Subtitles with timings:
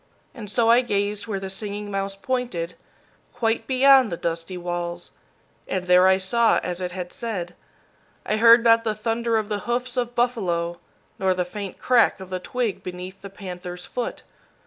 [0.33, 2.73] And so I gazed where the Singing Mouse pointed,
[3.35, 5.11] quite beyond the dusty walls,
[5.67, 7.53] and there I saw as it had said.
[8.25, 10.79] I heard not the thunder of the hoofs of buffalo,
[11.19, 14.23] nor the faint crack of the twig beneath the panther's foot.